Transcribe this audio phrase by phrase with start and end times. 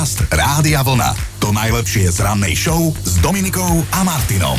[0.00, 1.12] Podcast Rádia Vlna.
[1.44, 4.56] To najlepšie z rannej show s Dominikou a Martinom.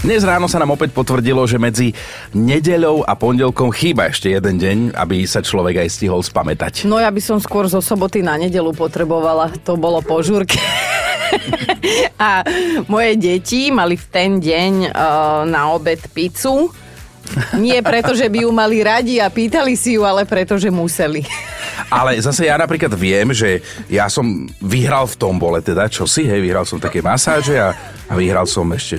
[0.00, 1.92] Dnes ráno sa nám opäť potvrdilo, že medzi
[2.32, 6.88] nedeľou a pondelkom chýba ešte jeden deň, aby sa človek aj stihol spamätať.
[6.88, 10.56] No ja by som skôr zo soboty na nedelu potrebovala, to bolo po žurke.
[12.16, 12.40] a
[12.88, 16.72] moje deti mali v ten deň uh, na obed pizzu.
[17.60, 21.20] Nie preto, že by ju mali radi a pýtali si ju, ale preto, že museli.
[21.90, 23.60] Ale zase ja napríklad viem, že
[23.90, 27.74] ja som vyhral v tombole, teda čo si, hej, vyhral som také masáže a,
[28.10, 28.98] a vyhral som ešte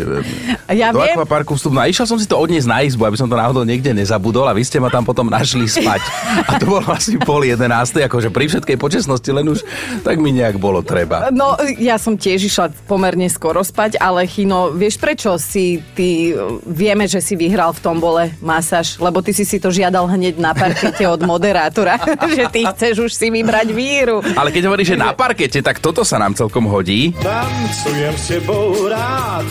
[0.72, 1.12] Ja do viem.
[1.12, 1.76] akvaparku vstup.
[1.76, 4.48] No a išiel som si to odniesť na izbu, aby som to náhodou niekde nezabudol
[4.48, 6.00] a vy ste ma tam potom našli spať.
[6.48, 9.68] A to bolo asi pol jedenástej, akože pri všetkej počesnosti, len už
[10.00, 11.28] tak mi nejak bolo treba.
[11.36, 16.32] No, ja som tiež išla pomerne skoro spať, ale Chino, vieš prečo si ty,
[16.64, 20.56] vieme, že si vyhral v tombole masáž, lebo ty si si to žiadal hneď na
[20.56, 22.00] parkete od moderátora,
[22.40, 24.24] že ty chceš už si vybrať víru.
[24.40, 27.12] Ale keď hovoríš, že na parkete, tak toto sa nám celkom hodí.
[27.20, 29.01] Tancujem s tebou rád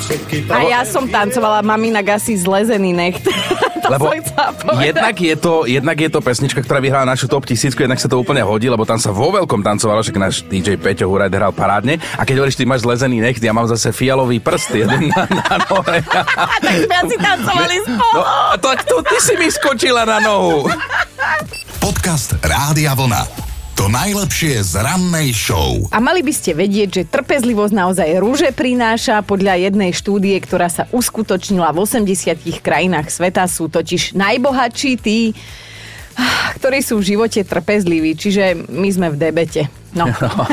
[0.04, 3.24] všetky A ja som tancovala Mamina Gasi zlezený necht.
[3.80, 4.06] to Lebo
[4.78, 8.20] jednak je, to, jednak je to pesnička, ktorá vyhrala našu top tisícku, jednak sa to
[8.20, 11.98] úplne hodí, lebo tam sa vo veľkom tancovalo, však náš DJ Peťo Huraj hral parádne.
[12.20, 15.54] A keď hovoríš, ty máš zlezený necht, ja mám zase fialový prst jeden na, na
[15.66, 15.98] nohe.
[16.64, 18.20] tak sme asi tancovali spolu.
[18.20, 18.24] No,
[18.60, 20.68] tak to ty si mi skočila na nohu.
[21.84, 23.49] Podcast Rádia Vlna.
[23.80, 25.88] To najlepšie z rannej show.
[25.88, 29.24] A mali by ste vedieť, že trpezlivosť naozaj rúže prináša.
[29.24, 35.32] Podľa jednej štúdie, ktorá sa uskutočnila v 80 krajinách sveta, sú totiž najbohatší tí,
[36.12, 38.20] ah, ktorí sú v živote trpezliví.
[38.20, 39.72] Čiže my sme v debete.
[39.94, 40.06] No.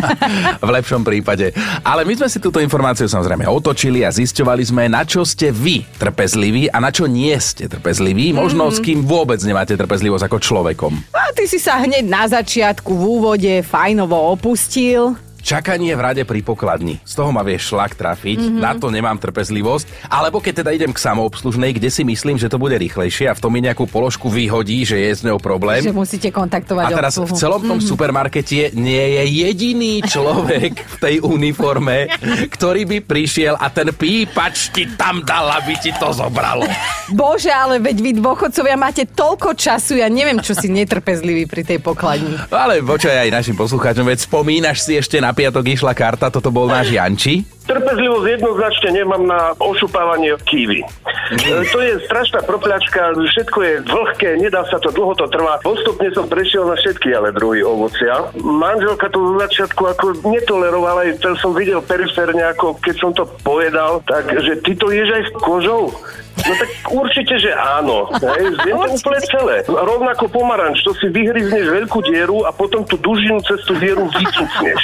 [0.67, 1.53] v lepšom prípade.
[1.85, 5.85] Ale my sme si túto informáciu samozrejme otočili a zisťovali sme, na čo ste vy
[6.01, 8.33] trpezliví a na čo nie ste trpezliví.
[8.33, 10.93] Možno s kým vôbec nemáte trpezlivosť ako človekom.
[11.13, 15.26] A ty si sa hneď na začiatku v úvode fajnovo opustil.
[15.47, 16.99] Čakanie v rade pri pokladni.
[17.07, 18.59] Z toho ma vieš šlak trafiť, mm-hmm.
[18.59, 20.11] na to nemám trpezlivosť.
[20.11, 23.39] Alebo keď teda idem k samoobslužnej, kde si myslím, že to bude rýchlejšie a v
[23.39, 25.79] tom mi nejakú položku vyhodí, že je s ňou problém.
[25.79, 27.39] Že musíte kontaktovať A teraz v obsluhu.
[27.39, 32.11] celom tom supermarkete nie je jediný človek v tej uniforme,
[32.51, 36.67] ktorý by prišiel a ten pípač ti tam dal, aby ti to zobralo.
[37.15, 41.79] Bože, ale veď vy dôchodcovia máte toľko času, ja neviem, čo si netrpezlivý pri tej
[41.79, 42.35] pokladni.
[42.51, 46.65] Ale počkaj aj našim poslucháčom, veď spomínaš si ešte na piatok išla karta, toto bol
[46.65, 47.45] náš Janči.
[47.67, 50.81] Trpezlivosť jednoznačne nemám na ošupávanie kívy.
[50.81, 55.59] E, To je strašná propľačka, všetko je vlhké, nedá sa to, dlho to trvá.
[55.59, 58.31] Postupne som prešiel na všetky ale druhy ovocia.
[58.39, 63.27] Manželka to zo začiatku ako netolerovala, aj to som videl periférne, ako keď som to
[63.43, 65.91] povedal, tak že ty to ješ aj s kožou?
[66.37, 68.07] No tak určite, že áno.
[68.13, 69.55] Hej, Viem to úplne celé.
[69.65, 74.81] Rovnako pomaranč, to si vyhryzneš veľkú dieru a potom tú dužinu cez tú dieru vycucneš.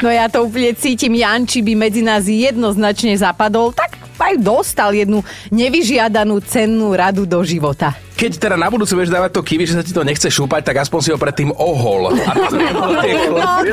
[0.00, 5.20] No ja to úplne cítim, Janči by medzi nás jednoznačne zapadol, tak aj dostal jednu
[5.52, 7.92] nevyžiadanú cennú radu do života.
[8.14, 10.86] Keď teda na budúce budeš dávať to kiwi, že sa ti to nechce šúpať, tak
[10.86, 12.14] aspoň si ho predtým ohol.
[12.30, 13.38] A to nebolo tieklo.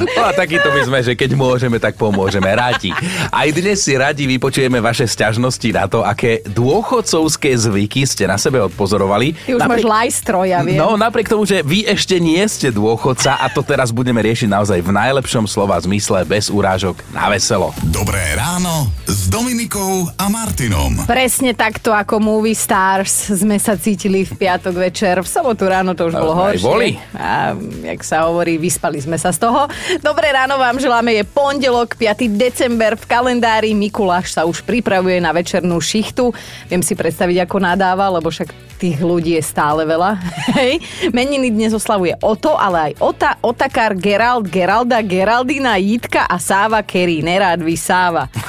[0.00, 2.50] No a takýto my sme, že keď môžeme, tak pomôžeme.
[2.50, 2.90] Radi.
[3.30, 8.58] Aj dnes si radi vypočujeme vaše sťažnosti na to, aké dôchodcovské zvyky ste na sebe
[8.58, 9.36] odpozorovali.
[9.46, 10.80] Ty už máš lajstro, ja viem.
[10.80, 14.78] No, napriek tomu, že vy ešte nie ste dôchodca a to teraz budeme riešiť naozaj
[14.82, 17.70] v najlepšom slova zmysle, bez urážok, na veselo.
[17.94, 21.06] Dobré ráno s Dominikou a Martinom.
[21.06, 25.16] Presne takto ako Movie Stars sme sa cítili v piatok večer.
[25.24, 26.60] V sobotu ráno to už bolo horšie.
[26.60, 26.90] boli.
[27.16, 27.56] A
[27.88, 29.64] jak sa hovorí, vyspali sme sa z toho.
[30.04, 32.28] Dobré ráno vám želáme, je pondelok, 5.
[32.36, 33.72] december v kalendári.
[33.72, 36.36] Mikuláš sa už pripravuje na večernú šichtu.
[36.68, 40.16] Viem si predstaviť, ako nadáva, lebo však tých ľudí je stále veľa.
[40.60, 40.80] Hej.
[41.12, 47.20] Meniny dnes oslavuje Oto, ale aj Ota, Otakar, Gerald, Geralda, Geraldina, Jitka a Sáva Kerry.
[47.24, 48.28] Nerád vy Sáva.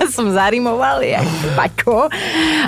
[0.14, 2.10] Som zarimoval, jak Paťko.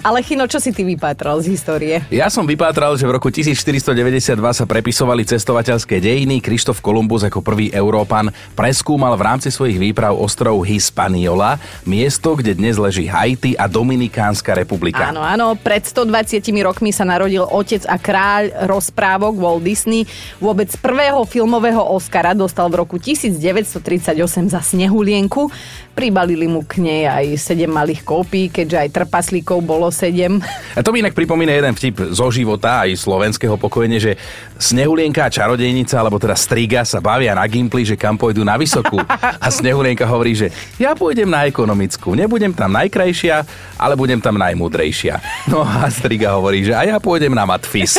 [0.02, 2.02] Ale Chino, čo si ty vypátral z histórie?
[2.10, 6.42] Ja som vypátral, že v roku 1492 sa prepisovali cestovateľské dejiny.
[6.42, 12.80] Krištof Kolumbus ako prvý Európan preskúmal v rámci svojich výprav ostrov Hispaniola, miesto, kde dnes
[12.82, 15.06] leží Haiti a Dominikánska republika.
[15.14, 20.02] Áno, áno, pred 120 rokmi sa narodil otec a kráľ rozprávok Walt Disney.
[20.42, 24.18] Vôbec prvého filmového Oscara dostal v roku 1938
[24.50, 25.46] za Snehulienku.
[25.92, 30.40] Pribalili mu k nej aj 7 malých kópí, keďže aj trpaslíkov bolo 7.
[30.72, 34.16] A to mi inak pripomína jeden vtip zo života aj slovenského pokojne, že
[34.56, 38.96] Snehulienka a čarodejnica, alebo teda Striga sa bavia na Gimply, že kam pôjdu na vysokú.
[39.36, 43.44] A Snehulienka hovorí, že ja pôjdem na ekonomickú, nebudem tam najkrajšia,
[43.76, 45.18] ale budem tam najmúdrejšia.
[45.50, 47.98] No a Striga hovorí, že a ja pôjdem na Matfis.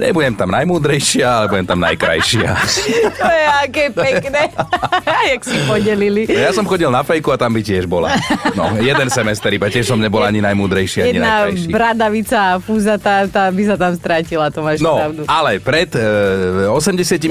[0.00, 2.50] Nebudem tam najmúdrejšia, ale budem tam najkrajšia.
[3.20, 4.54] To je aké pekné.
[5.34, 6.30] Jak si podelili.
[6.30, 8.14] No Ja som chodil na fejku a tam by tiež bola.
[8.54, 11.68] No, jeden semester iba, tiež som nebol ani najmúdrejší, ani Jedna najkrajší.
[11.68, 15.22] bradavica a fúza, tá, tá by sa tam strátila, to máš No, pravdu.
[15.26, 16.00] ale pred e,
[16.70, 17.26] 89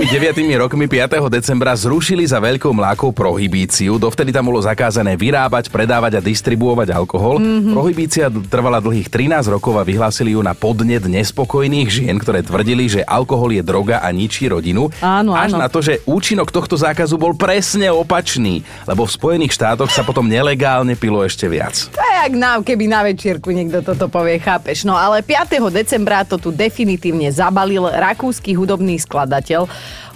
[0.57, 1.29] rokmi 5.
[1.29, 3.95] decembra zrušili za veľkou mlákou prohibíciu.
[3.95, 7.39] Dovtedy tam bolo zakázané vyrábať, predávať a distribuovať alkohol.
[7.39, 7.45] Mhm.
[7.53, 7.73] Mm-hmm.
[7.73, 13.01] Prohibícia trvala dlhých 13 rokov a vyhlásili ju na podnet nespokojných žien, ktoré tvrdili, že
[13.01, 14.89] alkohol je droga a ničí rodinu.
[14.99, 15.61] Áno, Až áno.
[15.61, 20.25] na to, že účinok tohto zákazu bol presne opačný, lebo v Spojených štátoch sa potom
[20.25, 21.85] nelegálne pilo ešte viac.
[21.93, 24.89] To je jak nám, keby na večierku niekto toto povie, chápeš.
[24.89, 25.53] No ale 5.
[25.69, 29.69] decembra to tu definitívne zabalil rakúsky hudobný skladateľ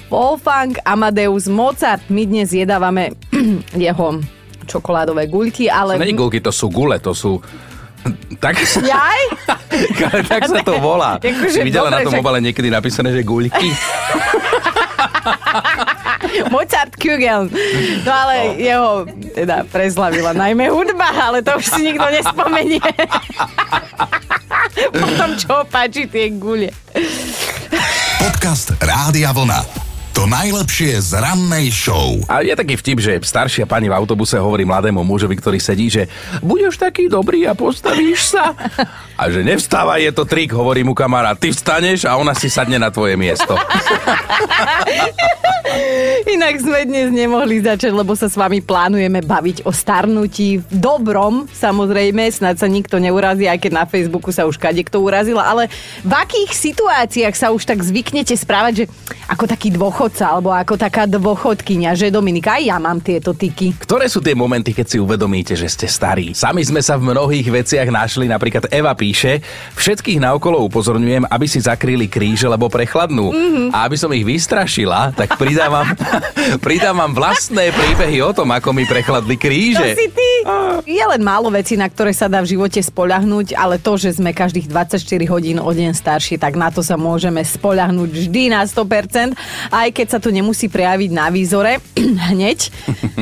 [0.10, 2.02] Wolfgang Amadeus Mozart.
[2.10, 3.14] My dnes jedávame
[3.78, 4.18] jeho
[4.66, 6.02] čokoládové guľky, To ale...
[6.02, 7.38] nie gulky, to sú gule, to sú...
[8.40, 9.22] Tak, Jaj?
[10.32, 11.20] tak sa to volá.
[11.20, 13.68] Akože Si videla dobre, na tom však- obale niekedy napísané, že guľky?
[16.54, 17.50] Mozart Kugel.
[18.04, 22.84] No ale jeho teda preslavila najmä hudba, ale to už si nikto nespomenie.
[25.02, 26.70] Potom čo páči tie gule.
[28.22, 29.87] Podcast Rádia Vlna.
[30.18, 32.18] To najlepšie z rannej show.
[32.26, 36.10] A je taký vtip, že staršia pani v autobuse hovorí mladému mužovi, ktorý sedí, že
[36.42, 38.58] budeš taký dobrý a postavíš sa.
[39.14, 41.38] A že nevstáva, je to trik, hovorí mu kamarát.
[41.38, 43.54] Ty vstaneš a ona si sadne na tvoje miesto.
[46.34, 51.46] Inak sme dnes nemohli začať, lebo sa s vami plánujeme baviť o starnutí v dobrom,
[51.52, 55.70] samozrejme, snad sa nikto neurazí, aj keď na Facebooku sa už kade kto urazila, ale
[56.02, 58.86] v akých situáciách sa už tak zvyknete správať, že
[59.28, 59.76] ako taký
[60.08, 63.76] dôchodca, alebo ako taká dôchodkyňa, že Dominika, aj ja mám tieto tyky.
[63.76, 66.32] Ktoré sú tie momenty, keď si uvedomíte, že ste starí?
[66.32, 69.44] Sami sme sa v mnohých veciach našli, napríklad Eva píše,
[69.76, 73.36] všetkých naokolo upozorňujem, aby si zakryli kríže, lebo prechladnú.
[73.36, 73.68] Mm-hmm.
[73.76, 75.92] A aby som ich vystrašila, tak pridávam,
[76.66, 79.92] pridávam vlastné príbehy o tom, ako mi prechladli To kríže.
[79.92, 80.30] si ty.
[80.88, 84.32] Je len málo vecí, na ktoré sa dá v živote spoľahnúť, ale to, že sme
[84.32, 89.36] každých 24 hodín o deň starší, tak na to sa môžeme spoľahnúť vždy na 100%,
[89.68, 91.82] aj keď sa to nemusí prejaviť na výzore
[92.30, 92.70] hneď,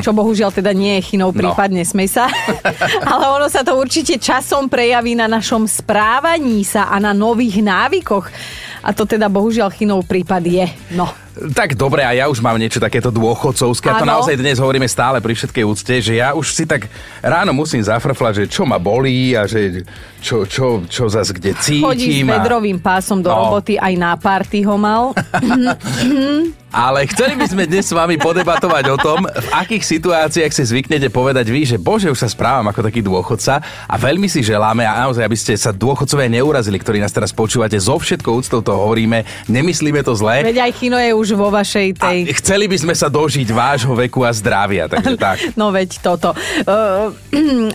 [0.04, 1.38] čo bohužiaľ teda nie je chynou, No.
[1.40, 2.28] prípadne sme sa.
[3.10, 8.28] ale ono sa to určite časom prejaví na našom správaní sa a na nových návykoch.
[8.84, 10.66] A to teda bohužiaľ chynou prípad je.
[10.92, 11.08] No.
[11.36, 13.86] Tak dobre, a ja už mám niečo takéto dôchodcovské.
[13.86, 16.88] A to naozaj dnes hovoríme stále pri všetkej úcte, že ja už si tak
[17.20, 19.84] ráno musím zafrflať, že čo ma bolí a že
[20.18, 21.84] čo, čo, čo zas kde cítim.
[21.84, 23.36] Chodí s vedrovým pásom do No.
[23.52, 25.12] roboty, aj na party ho mal.
[26.76, 31.08] Ale chceli by sme dnes s vami podebatovať o tom, v akých situáciách si zvyknete
[31.08, 35.08] povedať vy, že bože, už sa správam ako taký dôchodca a veľmi si želáme a
[35.08, 39.24] naozaj, aby ste sa dôchodcovia neurazili, ktorí nás teraz počúvate, zo všetkou úctou to hovoríme,
[39.48, 40.44] nemyslíme to zle.
[40.44, 42.18] Veď aj Chino je už vo vašej A tej...
[42.38, 45.36] chceli by sme sa dožiť vášho veku a zdravia, takže tak.
[45.58, 46.36] No veď toto.
[46.62, 47.10] Uh,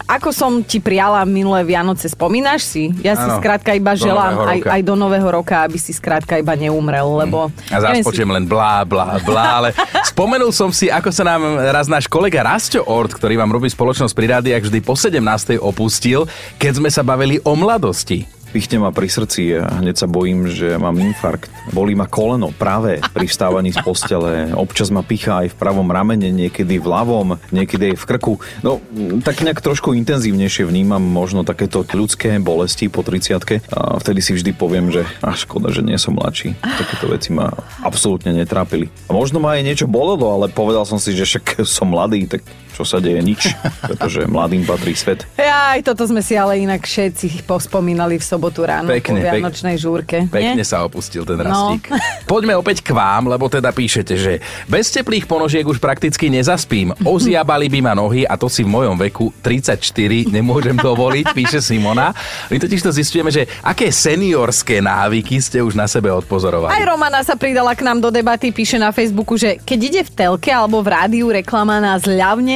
[0.06, 2.94] ako som ti priala minulé Vianoce, spomínaš si?
[3.02, 6.54] Ja si Áno, skrátka iba želám aj, aj do nového roka, aby si skrátka iba
[6.54, 7.50] neumrel, lebo...
[7.74, 9.70] A neviem zás počujem len blá, blá, blá, ale
[10.06, 14.14] spomenul som si, ako sa nám raz náš kolega Rasto Ort, ktorý vám robí spoločnosť
[14.14, 15.58] pri rádiách, vždy po 17.
[15.58, 16.30] opustil,
[16.62, 18.41] keď sme sa bavili o mladosti.
[18.52, 21.48] Pichne ma pri srdci a hneď sa bojím, že mám infarkt.
[21.72, 24.52] Bolí ma koleno práve pri vstávaní z postele.
[24.52, 28.34] Občas ma pichá aj v pravom ramene, niekedy v ľavom, niekedy aj v krku.
[28.60, 28.84] No,
[29.24, 34.52] tak nejak trošku intenzívnejšie vnímam možno takéto ľudské bolesti po 30 a vtedy si vždy
[34.52, 36.60] poviem, že a škoda, že nie som mladší.
[36.60, 38.92] Takéto veci ma absolútne netrápili.
[39.08, 42.44] A možno ma aj niečo bolelo, ale povedal som si, že však som mladý, tak
[42.72, 43.52] čo sa deje nič,
[43.84, 45.24] pretože mladým patrí svet.
[45.34, 49.34] Ja, aj toto sme si ale inak všetci pospomínali v sobotu ráno Pekne, po pek-
[49.38, 50.18] Vianočnej žúrke.
[50.26, 50.64] Pekne nie?
[50.64, 51.46] sa opustil ten No.
[51.74, 51.90] rastík.
[52.32, 54.34] Poďme opäť k vám, lebo teda píšete, že
[54.66, 56.94] bez teplých ponožiek už prakticky nezaspím.
[57.02, 59.82] Oziabali by ma nohy a to si v mojom veku 34
[60.28, 62.14] nemôžem dovoliť, píše Simona.
[62.48, 66.72] My totiž to zistujeme, že aké seniorské návyky ste už na sebe odpozorovali.
[66.72, 70.12] Aj Romana sa pridala k nám do debaty, píše na Facebooku, že keď ide v
[70.14, 71.98] telke alebo v rádiu reklama na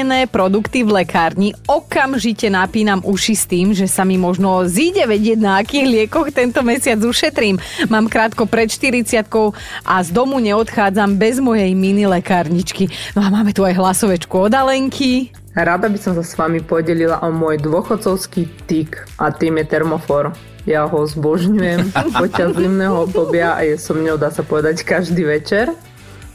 [0.06, 5.42] zľavnené produkty v lekárni, okamžite napínam uši s tým, že sa mi možno zíde vedieť,
[5.42, 7.58] na akých liekoch tento mesiac ušetrím.
[7.90, 9.26] Mám krátko pred 40
[9.82, 12.86] a z domu neodchádzam bez mojej mini lekárničky.
[13.18, 15.34] No a máme tu aj hlasovečku od Alenky.
[15.58, 20.38] Rada by som sa s vami podelila o môj dôchodcovský tyk a tým je termofor.
[20.70, 25.74] Ja ho zbožňujem počas zimného obdobia a je so mňou, dá sa povedať, každý večer.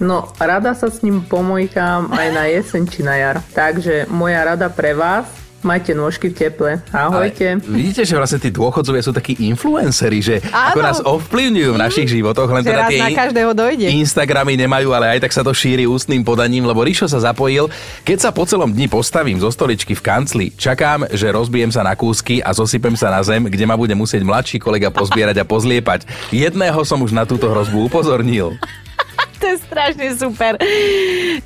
[0.00, 3.37] No, rada sa s ním pomojkám aj na jeseň či na jar.
[3.52, 5.28] Takže moja rada pre vás,
[5.61, 6.80] Majte nôžky v teple.
[6.88, 7.61] Ahojte.
[7.61, 10.73] Ale vidíte, že vlastne tí dôchodcovia sú takí influenceri, že Áno.
[10.73, 13.87] ako nás ovplyvňujú v našich životoch, len Že teda raz tie na každého dojde.
[13.92, 17.69] Instagramy nemajú, ale aj tak sa to šíri ústnym podaním, lebo Ríšo sa zapojil.
[18.09, 21.92] Keď sa po celom dni postavím zo stoličky v kancli, čakám, že rozbijem sa na
[21.92, 26.09] kúsky a zosypem sa na zem, kde ma bude musieť mladší kolega pozbierať a pozliepať.
[26.33, 28.57] Jedného som už na túto hrozbu upozornil.
[29.40, 30.61] To je strašne super.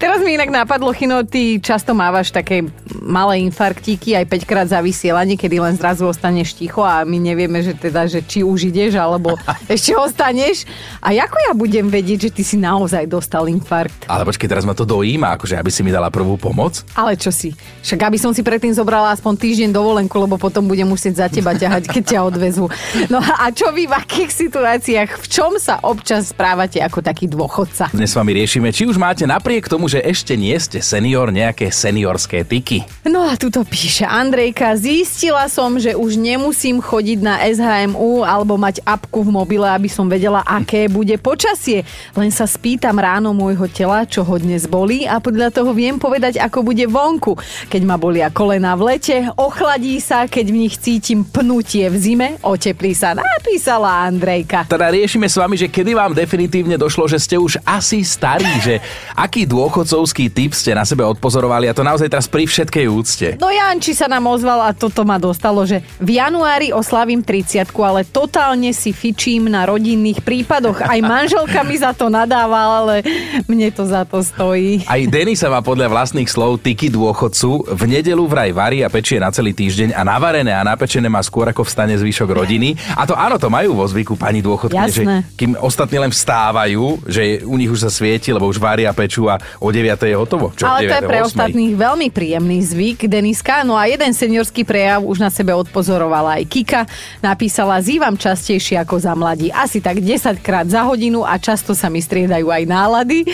[0.02, 2.66] Teraz mi inak napadlo, Chino, ty často mávaš také
[2.98, 7.62] malé infarktíky aj 5 krát za vysielanie, kedy len zrazu ostaneš ticho a my nevieme,
[7.62, 9.38] že teda, že či už ideš, alebo
[9.70, 10.66] ešte ostaneš.
[10.98, 14.10] A ako ja budem vedieť, že ty si naozaj dostal infarkt?
[14.10, 16.82] Ale počkej, teraz ma to dojíma, akože aby si mi dala prvú pomoc.
[16.98, 17.54] Ale čo si?
[17.86, 21.54] Však aby som si predtým zobrala aspoň týždeň dovolenku, lebo potom budem musieť za teba
[21.54, 22.66] ťahať, keď ťa odvezú.
[23.06, 27.83] No a čo vy v akých situáciách, v čom sa občas správate ako taký dôchodca?
[27.90, 31.68] Dnes s vami riešime, či už máte napriek tomu, že ešte nie ste senior, nejaké
[31.68, 32.86] seniorské tyky.
[33.04, 38.80] No a tuto píše Andrejka, zistila som, že už nemusím chodiť na SHMU alebo mať
[38.86, 41.82] apku v mobile, aby som vedela, aké bude počasie.
[42.14, 46.38] Len sa spýtam ráno môjho tela, čo ho dnes bolí a podľa toho viem povedať,
[46.38, 47.34] ako bude vonku.
[47.66, 52.28] Keď ma bolia kolena v lete, ochladí sa, keď v nich cítim pnutie v zime,
[52.44, 54.70] oteplí sa, napísala Andrejka.
[54.70, 58.78] Teda riešime s vami, že kedy vám definitívne došlo, že ste už asi starí, že
[59.18, 63.26] aký dôchodcovský typ ste na sebe odpozorovali a to naozaj teraz pri všetkej úcte.
[63.42, 68.06] No Janči sa nám ozval a toto ma dostalo, že v januári oslavím 30 ale
[68.06, 70.86] totálne si fičím na rodinných prípadoch.
[70.86, 73.02] Aj manželka mi za to nadáva, ale
[73.50, 74.86] mne to za to stojí.
[74.86, 77.74] Aj Denisa má podľa vlastných slov tyky dôchodcu.
[77.74, 81.50] V nedelu vraj varí a pečie na celý týždeň a navarené a napečené má skôr
[81.50, 82.78] ako vstane zvyšok rodiny.
[82.94, 85.04] A to áno, to majú vo zvyku pani dôchodky, že
[85.34, 89.38] kým ostatní len vstávajú, že u nich už sa svieti, lebo už varia, pečú a
[89.60, 90.52] o 9 je hotovo.
[90.54, 91.28] Čo, Ale to je 9:00, pre 8:00?
[91.28, 93.64] ostatných veľmi príjemný zvyk, Deniska.
[93.66, 96.82] No a jeden seniorský prejav už na sebe odpozorovala aj Kika.
[97.24, 99.48] Napísala, zývam častejšie ako za mladí.
[99.52, 103.26] Asi tak 10 krát za hodinu a často sa mi striedajú aj nálady.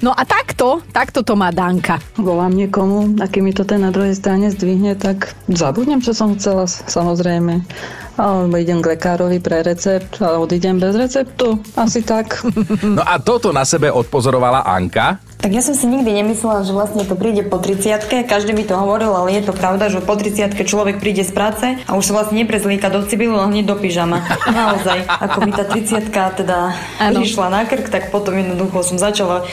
[0.00, 2.00] No a takto, takto to má Danka.
[2.18, 6.34] volám niekomu a keď mi to ten na druhej strane zdvihne, tak zabudnem, čo som
[6.38, 7.64] chcela, samozrejme.
[8.16, 11.60] Alebo idem k lekárovi pre recept a odídem bez receptu.
[11.76, 12.40] Asi tak.
[12.82, 15.22] No a toto na sebe odpozorovala Anka.
[15.42, 18.78] Tak ja som si nikdy nemyslela, že vlastne to príde po 30 Každý mi to
[18.78, 22.12] hovoril, ale je to pravda, že po 30 človek príde z práce a už sa
[22.20, 24.22] vlastne neprezlíka do civilu, ale hneď do pyžama.
[24.50, 26.58] Naozaj, ako mi tá 30 teda
[27.00, 27.18] Áno.
[27.18, 29.48] prišla na krk, tak potom jednoducho som začala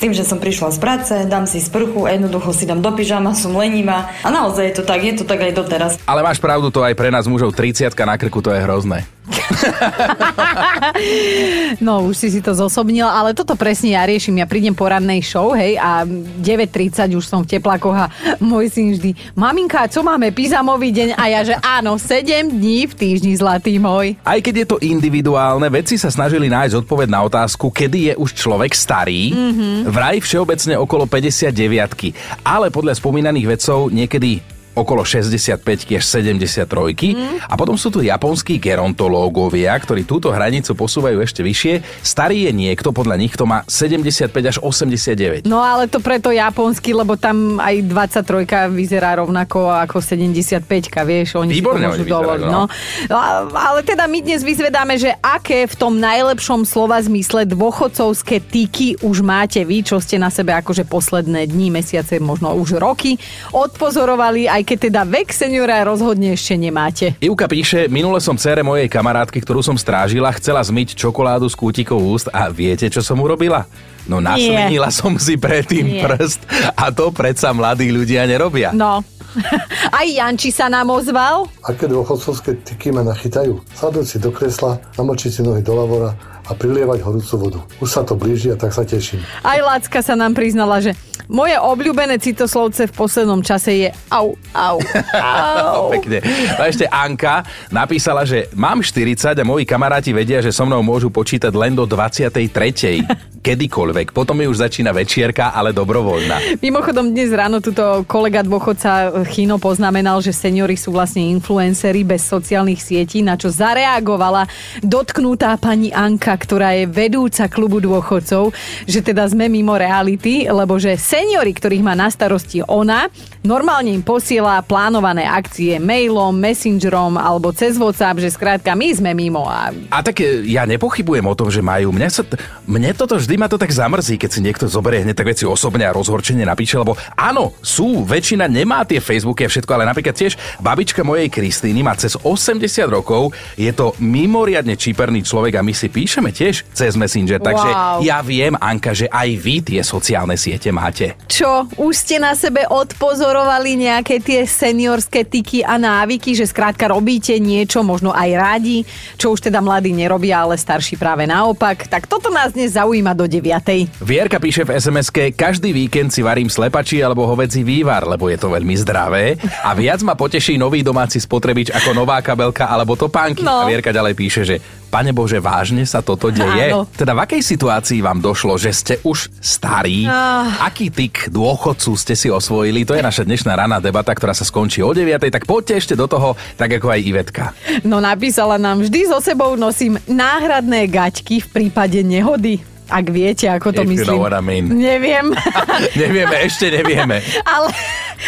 [0.00, 3.52] tým, že som prišla z práce, dám si sprchu jednoducho si dám do pyžama, som
[3.52, 4.08] lenivá.
[4.24, 5.92] A naozaj je to tak, je to tak aj doteraz.
[6.08, 9.04] Ale máš pravdu, to aj pre nás mužov 30 na krku, to je hrozné.
[11.86, 14.36] No, už si si to zosobnila, ale toto presne ja riešim.
[14.36, 18.06] Ja prídem po rannej show, hej, a 9.30 už som v teplákoch a
[18.42, 21.08] môj syn vždy, maminka, co máme, pyzamový deň?
[21.16, 24.18] A ja, že áno, 7 dní v týždni, zlatý môj.
[24.26, 28.36] Aj keď je to individuálne, vedci sa snažili nájsť odpoveď na otázku, kedy je už
[28.36, 29.32] človek starý.
[29.32, 29.88] Mm-hmm.
[29.88, 32.12] Vraj všeobecne okolo 59
[32.44, 35.60] ale podľa spomínaných vedcov niekedy okolo 65
[35.90, 37.50] až 73 mm.
[37.50, 42.04] a potom sú tu japonskí gerontológovia, ktorí túto hranicu posúvajú ešte vyššie.
[42.06, 45.44] Starý je niekto, podľa nich to má 75 až 89.
[45.50, 50.62] No ale to preto japonsky, lebo tam aj 23 vyzerá rovnako ako 75
[51.02, 52.46] vieš, oni Výborne si to môžu dovoliť.
[52.46, 52.62] no.
[53.10, 53.18] No.
[53.54, 59.20] Ale teda my dnes vyzvedáme, že aké v tom najlepšom slova zmysle dôchodcovské tyky už
[59.24, 63.18] máte vy, čo ste na sebe akože posledné dni, mesiace, možno už roky
[63.50, 67.16] odpozorovali, aj keď teda vek seniora rozhodne ešte nemáte.
[67.18, 72.00] Ivka píše, minule som cére mojej kamarátky, ktorú som strážila, chcela zmyť čokoládu z kútikov
[72.00, 73.64] úst a viete, čo som urobila?
[74.08, 76.02] No nasmenila som si predtým Nie.
[76.02, 76.40] prst
[76.74, 78.72] a to predsa mladí ľudia nerobia.
[78.72, 79.04] No.
[79.94, 81.46] Aj Janči sa nám ozval.
[81.62, 83.62] Aké dôchodcovské tyky ma nachytajú?
[83.70, 87.60] Sadnúť si do kresla, namočiť si nohy do lavora a prilievať horúcu vodu.
[87.78, 89.22] Už sa to blíži a tak sa teším.
[89.46, 90.98] Aj Lacka sa nám priznala, že
[91.30, 94.76] moje obľúbené citoslovce v poslednom čase je au, au,
[95.14, 95.94] au.
[95.94, 96.18] Pekne.
[96.58, 101.08] A ešte Anka napísala, že mám 40 a moji kamaráti vedia, že so mnou môžu
[101.08, 103.30] počítať len do 23.
[103.40, 104.12] Kedykoľvek.
[104.12, 106.60] Potom mi už začína večierka, ale dobrovoľná.
[106.60, 112.84] Mimochodom dnes ráno tuto kolega dôchodca Chino poznamenal, že seniory sú vlastne influencery bez sociálnych
[112.84, 114.44] sietí, na čo zareagovala
[114.84, 118.52] dotknutá pani Anka, ktorá je vedúca klubu dôchodcov,
[118.84, 123.12] že teda sme mimo reality, lebo že Seniori, ktorých má na starosti ona,
[123.44, 129.44] normálne im posiela plánované akcie mailom, messengerom alebo cez WhatsApp, že skrátka my sme mimo.
[129.44, 129.68] A...
[129.92, 131.92] A tak e, ja nepochybujem o tom, že majú.
[131.92, 132.24] Mne, sa,
[132.64, 135.84] mne toto vždy ma to tak zamrzí, keď si niekto zoberie hneď tak veci osobne
[135.84, 140.40] a rozhorčenie napíše, lebo áno, sú, väčšina nemá tie Facebooky a všetko, ale napríklad tiež
[140.64, 145.92] babička mojej Kristýny má cez 80 rokov, je to mimoriadne číperný človek a my si
[145.92, 148.00] píšeme tiež cez Messenger, takže Wow.
[148.08, 151.09] ja viem, Anka, že aj vy tie sociálne siete máte.
[151.30, 157.36] Čo, už ste na sebe odpozorovali nejaké tie seniorské tyky a návyky, že skrátka robíte
[157.38, 158.82] niečo, možno aj radi,
[159.16, 161.86] čo už teda mladí nerobia, ale starší práve naopak.
[161.86, 164.02] Tak toto nás dnes zaujíma do 9.
[164.02, 168.50] Vierka píše v sms každý víkend si varím slepači alebo hovedzí vývar, lebo je to
[168.50, 173.42] veľmi zdravé a viac ma poteší nový domáci spotrebič ako nová kabelka alebo topánky.
[173.42, 173.64] No.
[173.64, 174.56] A Vierka ďalej píše, že
[174.90, 176.74] Pane Bože, vážne sa toto deje?
[176.74, 176.82] Áno.
[176.90, 180.02] Teda v akej situácii vám došlo, že ste už starí?
[180.10, 180.66] Ah.
[180.66, 182.82] Aký tyk dôchodcu ste si osvojili?
[182.82, 185.30] To je naša dnešná raná debata, ktorá sa skončí o 9.
[185.30, 187.44] Tak poďte ešte do toho, tak ako aj Ivetka.
[187.86, 192.58] No napísala nám, vždy so sebou nosím náhradné gaťky v prípade nehody.
[192.90, 194.18] Ak viete, ako to If you myslím.
[194.18, 194.66] know what I mean.
[194.74, 195.30] Neviem.
[196.02, 197.22] nevieme, ešte nevieme.
[197.46, 197.70] Ale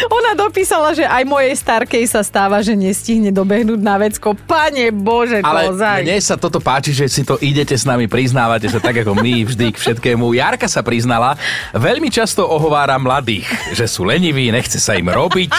[0.08, 4.32] ona dopísala, že aj mojej starkej sa stáva, že nestihne dobehnúť na vecko.
[4.34, 6.02] Pane Bože, Ale kozaj.
[6.06, 9.44] mne sa toto páči, že si to idete s nami, priznávate sa tak ako my
[9.44, 10.32] vždy k všetkému.
[10.32, 11.36] Jarka sa priznala,
[11.76, 15.52] veľmi často ohovára mladých, že sú leniví, nechce sa im robiť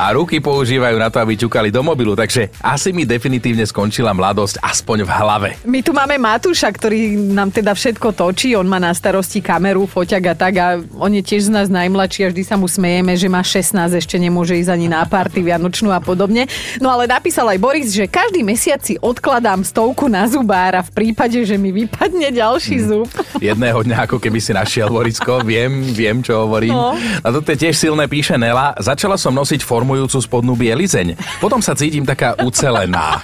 [0.00, 4.58] a ruky používajú na to, aby ťukali do mobilu, takže asi mi definitívne skončila mladosť
[4.62, 5.48] aspoň v hlave.
[5.62, 10.24] My tu máme Matúša, ktorý nám teda všetko točí, on má na starosti kameru, foťak
[10.32, 10.66] a tak a
[10.98, 14.16] on je tiež z nás najmladší a vždy sa mu smejeme, že má 16, ešte
[14.16, 16.48] nemôže ísť ani na party vianočnú a podobne.
[16.80, 21.36] No ale napísal aj Boris, že každý mesiac si odkladám stovku na zubára v prípade,
[21.44, 23.12] že mi vypadne ďalší zub.
[23.36, 26.72] Jedného dňa, ako keby si našiel Borisko, viem, viem, čo hovorím.
[26.72, 26.96] No.
[26.96, 28.72] A toto je tiež silné, píše Nela.
[28.80, 31.18] Začala som nosiť formujúcu spodnú bielizeň.
[31.42, 33.20] Potom sa cítim taká ucelená.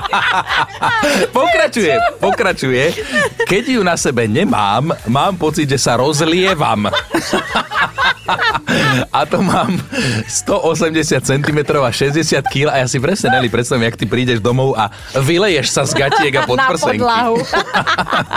[1.38, 2.84] pokračuje, pokračuje.
[3.44, 6.88] Keď ju na sebe nemám, mám pocit, že sa rozlievam.
[9.10, 9.76] A to mám
[10.28, 14.72] 180 cm a 60 kg a ja si presne, Nelly, predstavím, jak ty prídeš domov
[14.76, 14.88] a
[15.20, 17.00] vyleješ sa z gatiek a na podprsenky.
[17.00, 17.36] podlahu.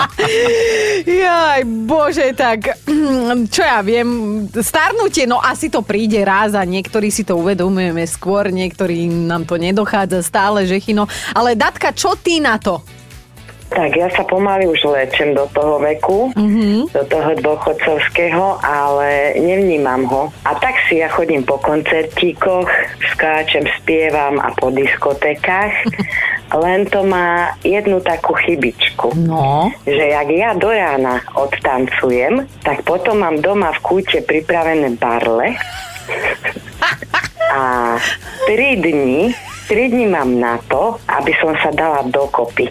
[1.23, 2.75] Jaj, bože, tak
[3.47, 4.07] čo ja viem,
[4.51, 9.55] starnutie, no asi to príde raz a niektorí si to uvedomujeme skôr, niektorí nám to
[9.55, 11.07] nedochádza stále, že chino.
[11.31, 12.83] Ale Datka, čo ty na to?
[13.73, 16.93] Tak ja sa pomaly už lečem do toho veku, mm-hmm.
[16.93, 20.29] do toho dôchodcovského, ale nevnímam ho.
[20.45, 22.69] A tak si ja chodím po koncertíkoch,
[23.17, 25.73] skáčem, spievam a po diskotekách,
[26.63, 29.17] len to má jednu takú chybičku.
[29.17, 29.73] No.
[29.89, 35.57] Že jak ja do rána odtancujem, tak potom mám doma v kúte pripravené barle
[37.57, 37.97] a
[38.45, 42.67] tri dni Tri dni mám na to, aby som sa dala dokopy.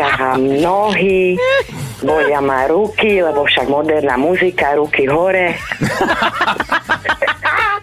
[0.00, 1.36] Ťahám nohy,
[2.00, 5.54] bolia ma ruky, lebo však moderná muzika, ruky hore.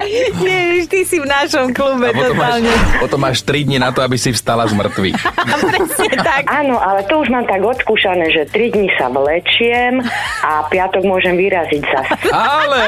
[0.48, 2.74] Ježiš, ty si v našom klube A potom máš, totálne.
[3.02, 5.20] potom máš 3 dní na to, aby si vstala z mŕtvych.
[5.78, 6.44] Presne tak.
[6.48, 10.00] Áno, ale to už mám tak odskúšané, že tri dni sa vlečiem
[10.44, 12.14] a piatok môžem vyraziť zase.
[12.32, 12.86] Ale!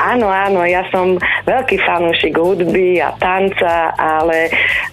[0.00, 4.50] Áno, áno, ja som veľký fanúšik hudby a tanca, ale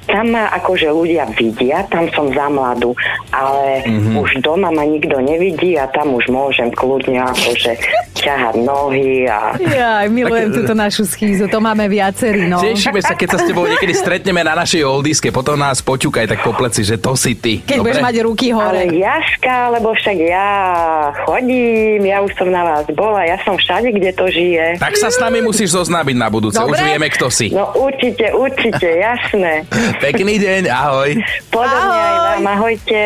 [0.10, 2.98] tam ma akože ľudia vidia, tam som za mladú,
[3.30, 4.16] ale mm-hmm.
[4.18, 7.78] už doma ma nikto nevidí a tam už môžem kľudne akože
[8.18, 9.54] ťahať nohy a...
[9.56, 12.64] Jaj, milujem túto našu schýzu, to máme viacerí, no.
[12.64, 16.40] Tešíme sa, keď sa s tebou niekedy stretneme na našej oldiske, potom nás poťukaj tak
[16.44, 17.60] po pleci, že to si ty.
[17.64, 18.84] Keď budeš mať ruky Ale hore.
[18.96, 20.50] Jaška, lebo však ja
[21.28, 24.80] chodím, ja už som na vás bola, ja som všade, kde to žije.
[24.80, 26.88] Tak sa s nami musíš zoznámiť na budúce, už Dobre.
[26.90, 27.52] vieme, kto si.
[27.52, 29.68] No určite, určite, jasné.
[30.00, 31.10] Pekný deň, ahoj.
[31.52, 33.00] Podobne aj vám, ahojte.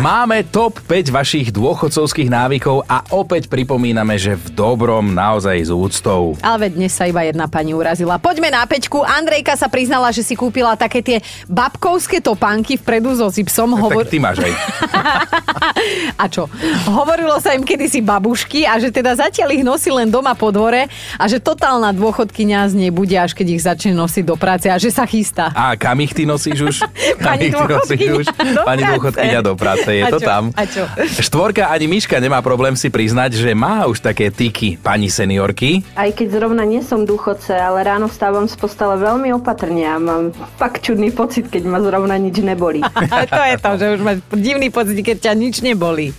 [0.00, 6.34] Máme top 5 vašich dôchodcovských návykov a opäť pripomíname, že v dobrom naozaj s úctou.
[6.40, 8.16] Ale dnes sa iba jedna pani urazila.
[8.16, 9.00] Poďme na peťku.
[9.00, 13.72] Andrejka sa priznala, že si kúpila také tie babkovské topánky vpredu so zipsom.
[13.74, 14.52] Tak ty máš aj.
[16.20, 16.46] A čo?
[16.86, 20.86] Hovorilo sa im kedysi babušky a že teda zatiaľ ich nosí len doma po dvore
[21.16, 24.76] a že totálna dôchodkynia z nej bude, až keď ich začne nosiť do práce a
[24.76, 25.48] že sa chystá.
[25.52, 26.76] A kam ich ty nosíš už?
[27.20, 28.26] Kam Pani ich ty nosíš už?
[28.28, 28.92] do Pani práce.
[28.92, 30.26] dôchodkyňa do práce, je A to čo?
[30.26, 30.42] tam.
[30.52, 30.82] A čo?
[31.20, 35.84] Štvorka ani Miška nemá problém si priznať, že má už také tyky pani seniorky.
[35.94, 40.30] Aj keď zrovna nie som dôchodce, ale ráno vstávam z postele veľmi opatrne a mám
[40.54, 42.86] fakt čudný pocit, keď ma zrovna nič nebolí.
[43.30, 46.14] To je to, že už máš divný pocit, keď ťa nič nebolí.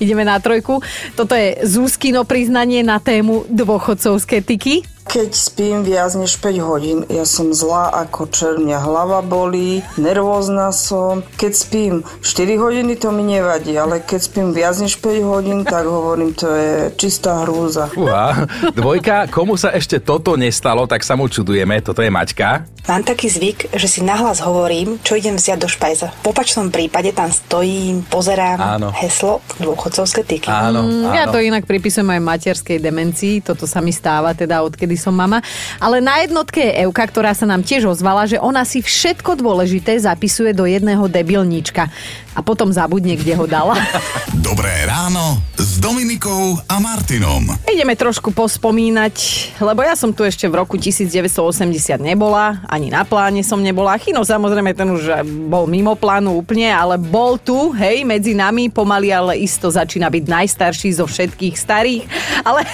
[0.00, 0.82] Ideme na trojku.
[1.14, 4.95] Toto je Zúskino priznanie na tému dôchodcovské tyky.
[5.06, 10.68] Keď spím viac než 5 hodín, ja som zlá ako čer, mňa hlava bolí, nervózna
[10.70, 11.22] som.
[11.36, 15.86] Keď spím 4 hodiny, to mi nevadí, ale keď spím viac než 5 hodín, tak
[15.86, 17.86] hovorím, to je čistá hrúza.
[17.94, 21.78] Uha, dvojka, komu sa ešte toto nestalo, tak sa mu čudujeme.
[21.80, 22.66] Toto je Maťka.
[22.86, 26.14] Mám taký zvyk, že si nahlas hovorím, čo idem vziať do špajza.
[26.22, 28.94] V opačnom prípade tam stojím, pozerám Áno.
[28.94, 30.46] heslo dôchodcovské tyky.
[30.46, 34.94] Áno, Mm, Ja to inak pripisujem aj materskej demencii, toto sa mi stáva teda odkedy
[35.00, 35.44] som mama.
[35.80, 39.96] Ale na jednotke je Euka, ktorá sa nám tiež ozvala, že ona si všetko dôležité
[39.96, 41.88] zapisuje do jedného debilníčka
[42.36, 43.80] a potom zabudne, kde ho dala.
[44.48, 47.56] Dobré ráno s Dominikou a Martinom.
[47.64, 49.16] Ideme trošku pospomínať,
[49.64, 53.96] lebo ja som tu ešte v roku 1980 nebola, ani na pláne som nebola.
[53.96, 59.08] Chino samozrejme ten už bol mimo plánu úplne, ale bol tu, hej, medzi nami, pomaly
[59.08, 62.04] ale isto začína byť najstarší zo všetkých starých,
[62.44, 62.68] ale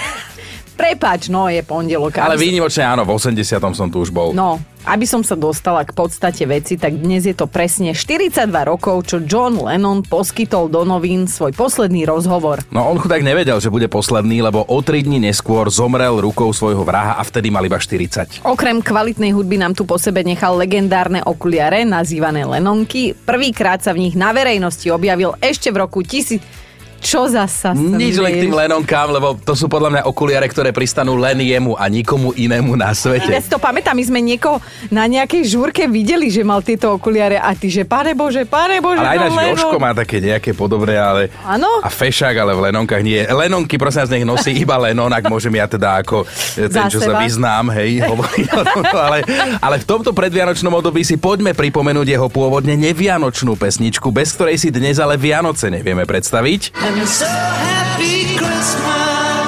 [0.83, 2.19] Prepač, no je pondelok.
[2.19, 3.39] Ale výnimočne áno, v 80
[3.71, 4.35] som tu už bol.
[4.35, 9.07] No, aby som sa dostala k podstate veci, tak dnes je to presne 42 rokov,
[9.07, 12.67] čo John Lennon poskytol do novín svoj posledný rozhovor.
[12.75, 16.83] No on chudák nevedel, že bude posledný, lebo o 3 dní neskôr zomrel rukou svojho
[16.83, 18.43] vraha a vtedy mal iba 40.
[18.43, 23.15] Okrem kvalitnej hudby nám tu po sebe nechal legendárne okuliare, nazývané Lenonky.
[23.15, 26.62] Prvýkrát sa v nich na verejnosti objavil ešte v roku 1000...
[27.03, 27.75] Čo zasa?
[27.75, 28.55] Nič len k tým?
[28.55, 32.95] Lenonkám, lebo to sú podľa mňa okuliare, ktoré pristanú len jemu a nikomu inému na
[32.95, 33.35] Ja svete.
[33.43, 37.51] si to pamätám, my sme niekoho na nejakej žúrke videli, že mal tieto okuliare a
[37.59, 39.51] ty, že pane Bože, pane Bože, Ale aj no náš.
[39.59, 41.27] Joško má také nejaké podobné, ale...
[41.43, 41.67] Áno?
[41.83, 43.19] A fešák, ale v Lenonkách nie.
[43.27, 46.23] Lenonky, prosím vás, nech nosí iba Lenon, ak môžem ja teda ako
[46.55, 48.07] ten, Za čo sa vyznám, hej,
[49.11, 49.27] ale,
[49.59, 54.71] ale v tomto predvianočnom období si poďme pripomenúť jeho pôvodne nevianočnú pesničku, bez ktorej si
[54.71, 56.92] dnes ale Vianoce nevieme predstaviť.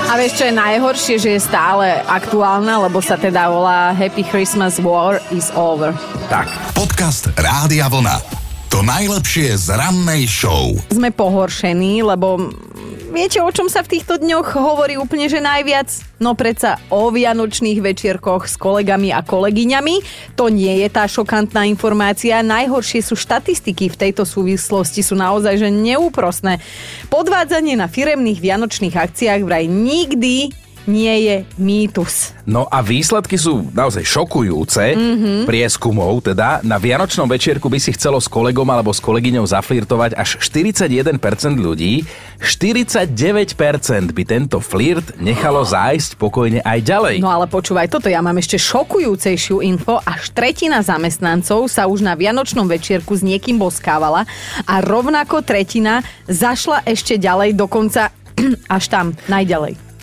[0.08, 4.78] A vieš, čo je najhoršie, že je stále aktuálna, lebo sa teda volá Happy Christmas
[4.78, 5.90] War is over.
[6.30, 6.46] Tak.
[6.72, 8.43] Podcast Rádia Vlna.
[8.74, 10.74] To najlepšie z rannej show.
[10.90, 12.50] Sme pohoršení, lebo
[13.14, 15.86] viete, o čom sa v týchto dňoch hovorí úplne, že najviac?
[16.18, 20.02] No predsa o vianočných večierkoch s kolegami a kolegyňami.
[20.34, 22.42] To nie je tá šokantná informácia.
[22.42, 26.58] Najhoršie sú štatistiky v tejto súvislosti, sú naozaj že neúprosné.
[27.14, 30.50] Podvádzanie na firemných vianočných akciách vraj nikdy
[30.84, 32.36] nie je mýtus.
[32.44, 34.92] No a výsledky sú naozaj šokujúce.
[34.94, 35.48] Mhm.
[35.48, 36.60] Prieskumov teda.
[36.60, 41.16] Na Vianočnom večierku by si chcelo s kolegom alebo s kolegyňou zaflirtovať až 41%
[41.56, 42.04] ľudí.
[42.44, 47.16] 49% by tento flirt nechalo zájsť pokojne aj ďalej.
[47.24, 50.04] No ale počúvaj, toto ja mám ešte šokujúcejšiu info.
[50.04, 54.28] Až tretina zamestnancov sa už na Vianočnom večierku s niekým boskávala
[54.68, 58.12] a rovnako tretina zašla ešte ďalej, dokonca
[58.76, 59.93] až tam, najďalej.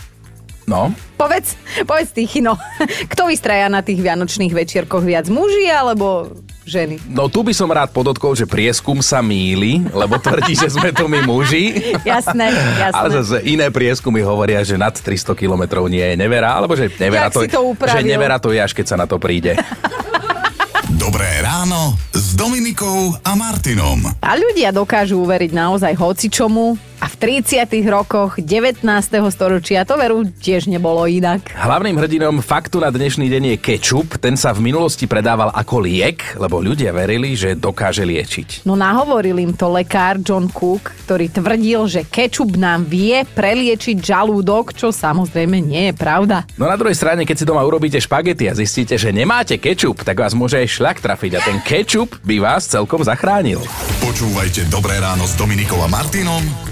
[0.72, 0.88] No,
[1.20, 1.52] Povedz,
[1.84, 2.56] povedz ty, Chino,
[3.12, 6.32] kto vystraja na tých vianočných večierkoch viac, muži alebo
[6.64, 6.96] ženy?
[7.12, 11.12] no tu by som rád podotkol, že prieskum sa míli, lebo tvrdí, že sme to
[11.12, 11.76] my muži.
[12.08, 12.96] Jasné, jasné.
[12.96, 17.28] Ale zase iné prieskumy hovoria, že nad 300 kilometrov nie je nevera, alebo že nevera
[17.28, 17.92] Jak to upravil?
[17.92, 19.52] že nevera to je, až keď sa na to príde.
[20.96, 24.08] Dobré ráno s Dominikou a Martinom.
[24.18, 26.78] A ľudia dokážu uveriť naozaj hocičomu
[27.22, 28.82] 30 rokoch 19.
[29.30, 31.54] storočia to veru tiež nebolo inak.
[31.54, 34.18] Hlavným hrdinom faktu na dnešný deň je kečup.
[34.18, 38.66] Ten sa v minulosti predával ako liek, lebo ľudia verili, že dokáže liečiť.
[38.66, 44.74] No nahovoril im to lekár John Cook, ktorý tvrdil, že kečup nám vie preliečiť žalúdok,
[44.74, 46.42] čo samozrejme nie je pravda.
[46.58, 50.18] No na druhej strane, keď si doma urobíte špagety a zistíte, že nemáte kečup, tak
[50.18, 53.62] vás môže aj šľak trafiť a ten kečup by vás celkom zachránil.
[54.02, 56.71] Počúvajte Dobré ráno s Dominikou a Martinom